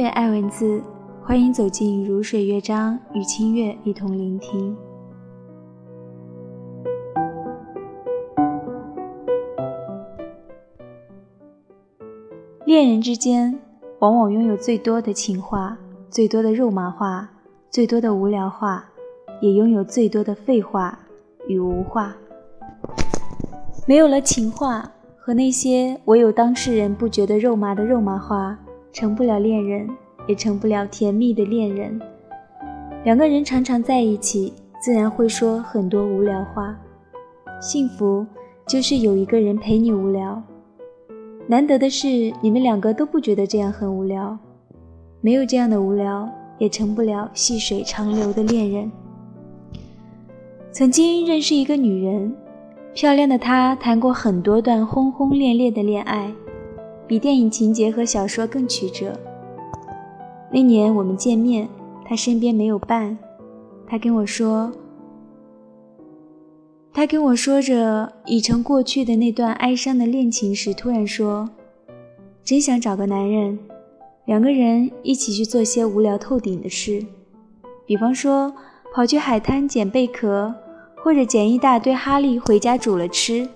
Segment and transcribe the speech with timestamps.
[0.00, 0.82] 乐爱文字，
[1.22, 4.74] 欢迎走进如水乐章，与清月一同聆听。
[12.64, 13.60] 恋人之间，
[13.98, 15.76] 往往拥有最多的情话，
[16.08, 17.28] 最多的肉麻话，
[17.68, 18.82] 最多的无聊话，
[19.42, 20.98] 也拥有最多的废话
[21.46, 22.16] 与无话。
[23.86, 28.58] 没有了情话和那些唯有当事人不觉得肉麻的肉麻话，
[28.92, 29.88] 成不了恋人，
[30.26, 32.00] 也成不了甜蜜的恋人。
[33.04, 36.76] 两个人常常在一起，自然会说很多无聊话。
[37.60, 38.26] 幸福
[38.66, 40.42] 就是有一个人陪你无聊。
[41.46, 44.38] 难得的是，你们两个都不觉得这样很无聊。
[45.20, 48.90] 没有这样的无聊，也成不了细水长流的恋人。
[50.72, 52.34] 曾经认识一个女人，
[52.94, 56.32] 漂亮的她谈过很多段轰轰烈烈的恋爱，
[57.10, 59.18] 比电影情节和小说更曲折。
[60.48, 61.68] 那年我们见面，
[62.04, 63.18] 他身边没有伴，
[63.84, 64.70] 他跟我说。
[66.92, 71.50] 他跟我说着已成过去的那段哀伤的恋情时，突然说
[72.46, 73.58] ：“真想找个男人，
[74.26, 77.04] 两个人一起去做些无聊透顶的事，
[77.84, 78.54] 比方说
[78.94, 80.54] 跑去海滩捡贝壳，
[81.02, 83.48] 或者捡一大堆哈利回家煮了吃。”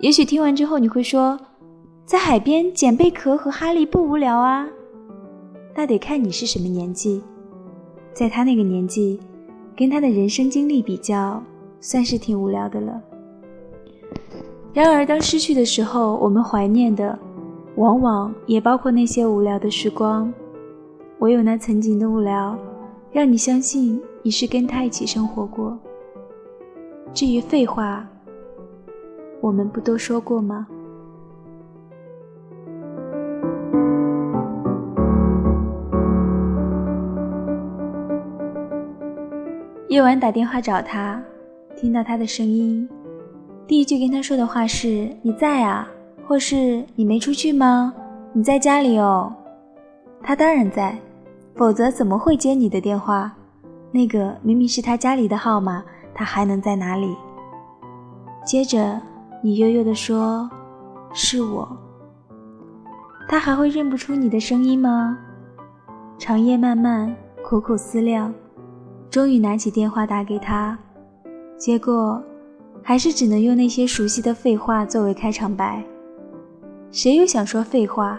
[0.00, 1.40] 也许听完之后你会说
[2.08, 4.66] ：“在海边捡贝壳和哈利不无聊啊？”
[5.76, 7.22] 那得看你是什么年纪，
[8.14, 9.20] 在他那个年纪，
[9.76, 11.42] 跟他的人生经历比较。
[11.80, 13.00] 算是挺无聊的了。
[14.72, 17.16] 然而，当失去的时候，我们怀念的，
[17.76, 20.32] 往往也包括那些无聊的时光。
[21.20, 22.58] 唯有那曾经的无聊，
[23.12, 25.78] 让你相信你是跟他一起生活过。
[27.14, 28.04] 至于废话，
[29.40, 30.66] 我们不都说过吗？
[39.88, 41.20] 夜晚打电话找他。
[41.74, 42.86] 听到他的声音，
[43.66, 45.88] 第一句跟他说的话是“你在啊”，
[46.26, 47.94] 或是“你没出去吗？
[48.34, 49.32] 你在家里哦。”
[50.22, 50.98] 他当然在，
[51.54, 53.32] 否则怎么会接你的电话？
[53.90, 55.82] 那个明明是他家里的号码，
[56.14, 57.16] 他还能在哪里？
[58.44, 59.00] 接着
[59.42, 60.50] 你悠悠地说
[61.14, 61.66] ：“是我。”
[63.26, 65.16] 他还会认不出你的声音吗？
[66.18, 68.34] 长夜漫漫，苦苦思量，
[69.10, 70.78] 终于拿起电话打给他。
[71.56, 72.22] 结果，
[72.82, 75.82] 还是只能用那些熟悉的废话作为开场白。
[76.90, 78.18] 谁又想说废话？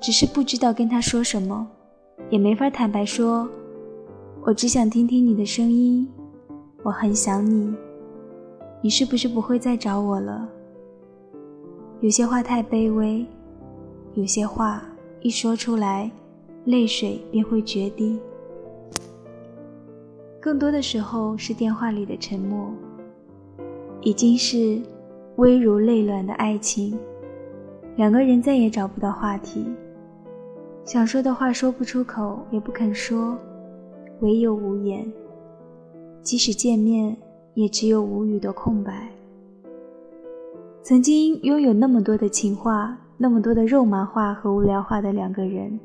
[0.00, 1.66] 只是不知道跟他说什么，
[2.30, 3.48] 也没法坦白说。
[4.42, 6.08] 我只想听听你的声音，
[6.82, 7.74] 我很想你。
[8.80, 10.48] 你是不是不会再找我了？
[12.00, 13.26] 有些话太卑微，
[14.14, 14.82] 有些话
[15.20, 16.10] 一说出来，
[16.64, 18.18] 泪水便会决堤。
[20.48, 22.72] 更多的时候是电话里的沉默，
[24.00, 24.80] 已经是
[25.36, 26.98] 微如泪卵的爱情。
[27.96, 29.66] 两个人再也找不到话题，
[30.86, 33.36] 想说的话说不出口，也不肯说，
[34.20, 35.06] 唯有无言。
[36.22, 37.14] 即使见面，
[37.52, 39.06] 也只有无语的空白。
[40.82, 45.78] 曾经拥有那么多的情话，那么多的肉麻话和无聊话的两个人，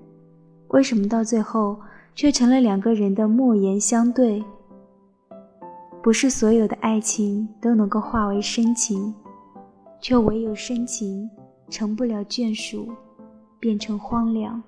[0.70, 1.76] 为什么到最后？
[2.16, 4.44] 却成了两个人的莫言相对。
[6.02, 9.14] 不是所有的爱情都能够化为深情，
[10.02, 11.30] 却唯有深情
[11.70, 12.88] 成不了眷属，
[13.60, 14.62] 变成荒凉。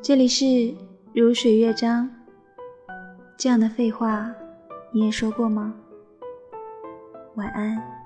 [0.00, 0.74] 这里是。
[1.14, 2.08] 如水乐章，
[3.36, 4.32] 这样的废话
[4.92, 5.74] 你也说过吗？
[7.34, 8.01] 晚安。